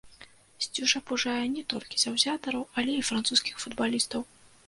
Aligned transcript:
Сцюжа 0.65 1.01
пужае 1.09 1.43
не 1.57 1.63
толькі 1.75 2.01
заўзятараў, 2.05 2.65
але 2.83 2.91
і 2.97 3.05
французскіх 3.13 3.55
футбалістаў. 3.67 4.21